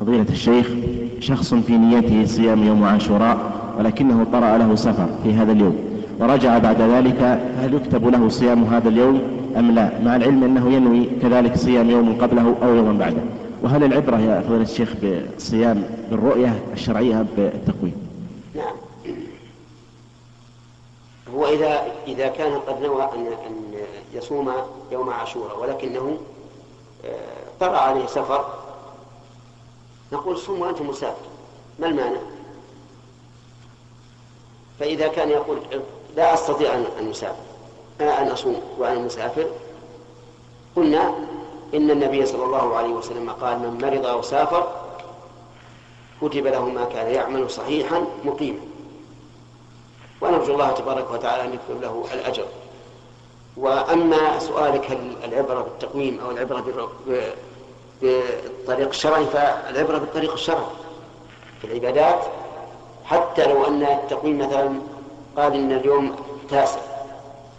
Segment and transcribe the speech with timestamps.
[0.00, 0.66] فضيلة الشيخ
[1.20, 3.38] شخص في نيته صيام يوم عاشوراء
[3.78, 5.76] ولكنه طرأ له سفر في هذا اليوم
[6.18, 7.22] ورجع بعد ذلك
[7.60, 9.20] هل يكتب له صيام هذا اليوم
[9.56, 13.22] أم لا؟ مع العلم أنه ينوي كذلك صيام يوم قبله أو يوم بعده.
[13.62, 17.94] وهل العبرة يا فضيلة الشيخ بالصيام بالرؤية الشرعية بالتقويم؟
[18.54, 18.74] نعم.
[21.34, 23.54] هو إذا إذا كان قد نوى أن أن
[24.14, 24.52] يصوم
[24.92, 26.16] يوم عاشوراء ولكنه
[27.04, 27.10] آه،
[27.60, 28.44] طرأ عليه سفر
[30.12, 31.26] نقول صوم وأنت مسافر
[31.78, 32.20] ما المانع؟
[34.80, 35.58] فإذا كان يقول
[36.16, 37.36] لا أستطيع أن أسافر
[38.00, 39.46] أن أصوم وأنا مسافر
[40.76, 41.14] قلنا
[41.74, 44.72] إن النبي صلى الله عليه وسلم قال من مرض أو سافر
[46.22, 48.60] كتب له ما كان يعمل صحيحا مقيما.
[50.20, 52.44] ونرجو الله تبارك وتعالى أن يكتب له الأجر.
[53.56, 56.90] وأما سؤالك هل العبرة بالتقويم أو العبرة
[58.02, 60.66] بالطريق الشرعي فالعبرة بالطريق الشرعي
[61.60, 62.24] في العبادات
[63.04, 64.80] حتى لو أن التقويم مثلا
[65.36, 66.16] قال إن اليوم
[66.50, 66.80] تاسع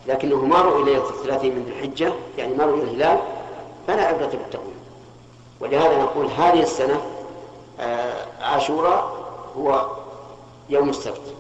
[0.08, 3.20] لكنه ما رؤي ليلة الثلاثين من ذي الحجة يعني ما رؤي الهلال
[3.88, 4.78] فلا عبرة بالتقويم.
[5.60, 7.02] ولهذا نقول هذه السنة
[7.80, 9.28] آه، عاشوراء
[9.58, 9.88] هو
[10.70, 11.34] يوم السبت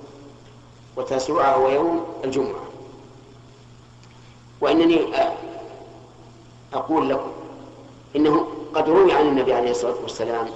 [0.97, 2.61] وتاسوعا هو يوم الجمعة.
[4.61, 5.33] وإنني آه،
[6.73, 7.31] أقول لكم
[8.15, 10.47] إنه قد روي عن النبي عليه الصلاة والسلام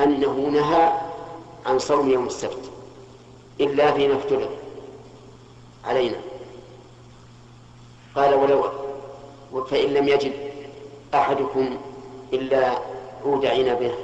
[0.00, 0.92] أنه نهى
[1.66, 2.70] عن صوم يوم السبت
[3.60, 4.50] إلا فيما افترض
[5.84, 6.16] علينا.
[8.16, 10.32] قال ولو فإن لم يجد
[11.14, 11.78] أحدكم
[12.32, 12.78] إلا
[13.24, 13.94] عود عنبه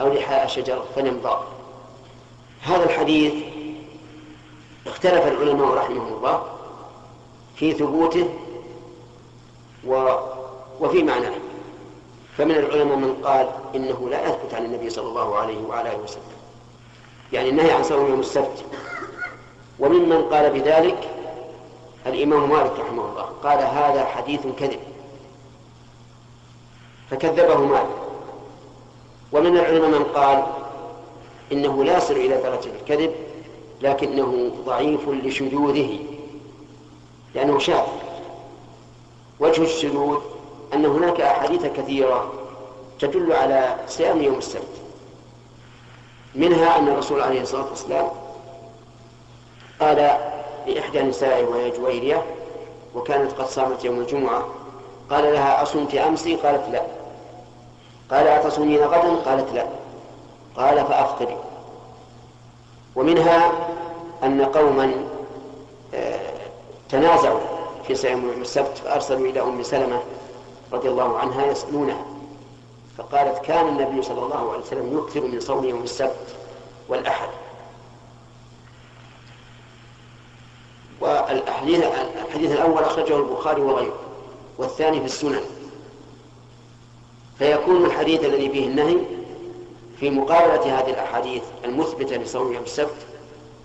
[0.00, 1.44] أو لحاء شجر فنمضى
[2.62, 3.34] هذا الحديث
[4.86, 6.42] اختلف العلماء رحمهم الله
[7.56, 8.28] في ثبوته
[9.86, 10.16] و
[10.80, 11.39] وفي معناه.
[12.40, 16.22] فمن العلماء من قال إنه لا يثبت عن النبي صلى الله عليه وعلى آله وسلم.
[17.32, 18.64] يعني النهي عن صوم يوم السبت.
[19.78, 21.08] وممن قال بذلك
[22.06, 23.22] الإمام مالك رحمه الله.
[23.22, 24.80] قال هذا حديث كذب.
[27.10, 27.96] فكذبه مالك.
[29.32, 30.46] ومن العلماء من قال
[31.52, 33.14] إنه لا يصل إلى درجة الكذب
[33.82, 35.98] لكنه ضعيف لشذوذه.
[37.34, 37.86] لأنه شاذ.
[39.40, 40.20] وجه الشذوذ
[40.74, 42.32] أن هناك أحاديث كثيرة
[43.00, 44.62] تدل على صيام يوم السبت.
[46.34, 48.08] منها أن الرسول عليه الصلاة والسلام
[49.80, 50.10] قال
[50.66, 52.22] لإحدى نسائه وهي جويرية
[52.94, 54.44] وكانت قد صامت يوم الجمعة
[55.10, 56.82] قال لها أصمت أمسي قالت لا.
[58.10, 59.66] قال أتصومين غدا قالت لا.
[60.56, 61.36] قال فأفطري.
[62.96, 63.52] ومنها
[64.22, 64.92] أن قوما
[65.94, 66.20] آه،
[66.88, 67.40] تنازعوا
[67.86, 70.00] في صيام يوم السبت فأرسلوا إلى أم سلمة
[70.72, 72.04] رضي الله عنها يسألونها.
[72.98, 76.36] فقالت كان النبي صلى الله عليه وسلم يكثر من صوم يوم السبت
[76.88, 77.28] والأحد.
[81.00, 81.84] والحديث
[82.26, 83.94] الحديث الأول أخرجه البخاري وغيره
[84.58, 85.40] والثاني في السنن.
[87.38, 88.96] فيكون الحديث الذي فيه النهي
[90.00, 93.06] في مقابلة هذه الأحاديث المثبتة لصوم يوم السبت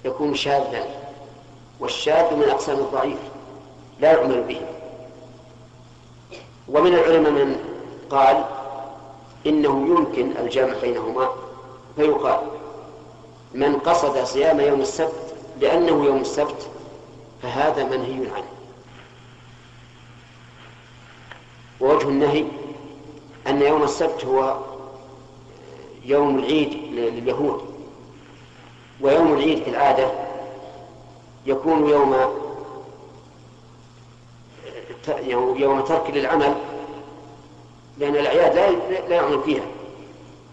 [0.05, 0.85] يكون شاذا
[1.79, 3.17] والشاذ من أقسام الضعيف
[3.99, 4.61] لا يعمل به.
[6.69, 7.59] ومن العلماء من
[8.09, 8.45] قال
[9.45, 11.29] إنه يمكن الجمع بينهما
[11.95, 12.39] فيقال
[13.53, 16.69] من قصد صيام يوم السبت لأنه يوم السبت
[17.41, 18.45] فهذا منهي عنه.
[21.81, 22.45] ووجه النهي
[23.47, 24.57] أن يوم السبت هو
[26.05, 27.61] يوم العيد لليهود
[29.01, 30.11] ويوم العيد في العادة
[31.45, 32.15] يكون يوم
[35.57, 36.55] يوم ترك للعمل
[37.97, 38.69] لأن الأعياد لا
[39.09, 39.65] لا يعمل فيها.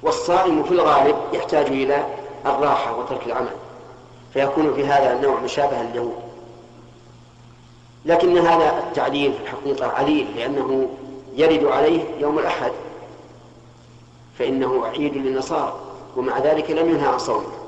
[0.03, 2.07] والصائم في الغالب يحتاج إلى
[2.47, 3.53] الراحة وترك العمل
[4.33, 6.23] فيكون في هذا النوع مشابها لليهود.
[8.05, 10.89] لكن هذا التعليل في الحقيقة عليل لأنه
[11.35, 12.73] يرد عليه يوم الأحد
[14.39, 15.75] فإنه عيد للنصارى
[16.17, 17.62] ومع ذلك لم ينهى عن صومه.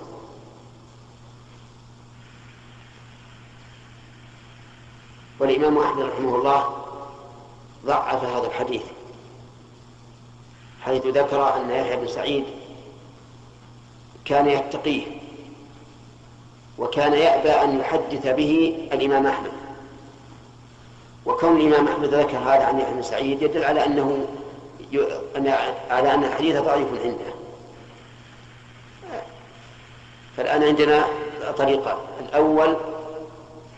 [5.38, 6.76] والإمام أحمد رحمه الله
[7.86, 8.82] ضعف هذا الحديث
[10.84, 12.44] حيث ذكر أن يحيى بن سعيد
[14.24, 15.06] كان يتقيه
[16.78, 19.52] وكان يأبى أن يحدث به الإمام أحمد.
[21.26, 24.26] وكون الإمام أحمد ذكر هذا عن يحيى بن سعيد يدل على أنه
[25.90, 27.34] على أن الحديث ضعيف عنده.
[30.36, 31.04] فالآن عندنا
[31.58, 32.76] طريقان الأول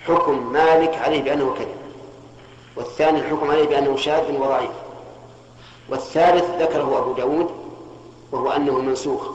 [0.08, 1.76] حكم مالك عليه بأنه كذب
[2.76, 4.70] والثاني الحكم عليه بأنه شاذ وضعيف.
[5.88, 7.50] والثالث ذكره أبو داود
[8.32, 9.28] وهو أنه منسوخ.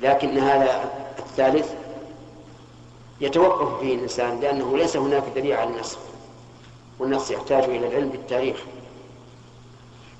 [0.00, 1.74] لكن هذا الثالث
[3.20, 5.98] يتوقف فيه الإنسان لأنه ليس هناك دليل على النسخ
[6.98, 8.56] والنص يحتاج إلى العلم بالتاريخ.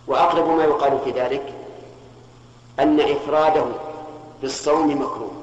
[0.07, 1.55] وأقرب ما يقال في ذلك
[2.81, 3.65] أن إفراده
[4.43, 5.42] بالصوم مكروه.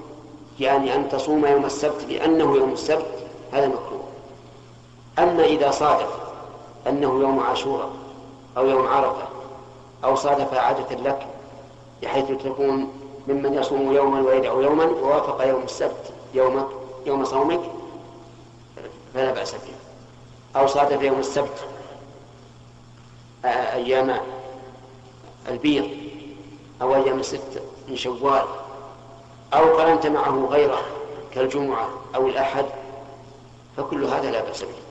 [0.59, 3.05] يعني أن تصوم يوم السبت لأنه يوم السبت
[3.53, 4.03] هذا مكروه.
[5.19, 6.09] أما إذا صادف
[6.87, 7.89] أنه يوم عاشوراء
[8.57, 9.27] أو يوم عرفة
[10.03, 11.27] أو صادف عادة لك
[12.01, 12.91] بحيث تكون
[13.27, 16.67] ممن يصوم يوما ويدعو يوما ووافق يوم السبت يومك
[17.05, 17.61] يوم صومك
[19.13, 19.79] فلا بأس به.
[20.59, 21.65] أو صادف يوم السبت
[23.45, 24.17] أيام
[25.49, 25.89] البيض
[26.81, 28.45] أو أيام الست من شوال
[29.53, 30.81] أو قرنت معه غيره
[31.33, 32.65] كالجمعة أو الأحد
[33.77, 34.88] فكل هذا لا بأس به.